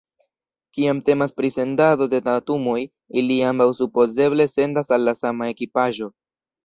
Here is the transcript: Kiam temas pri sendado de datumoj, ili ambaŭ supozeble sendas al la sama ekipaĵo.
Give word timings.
Kiam 0.77 1.01
temas 1.09 1.33
pri 1.41 1.51
sendado 1.55 2.07
de 2.13 2.21
datumoj, 2.29 2.79
ili 3.23 3.37
ambaŭ 3.51 3.69
supozeble 3.81 4.49
sendas 4.57 4.91
al 4.99 5.07
la 5.11 5.15
sama 5.21 5.53
ekipaĵo. 5.55 6.11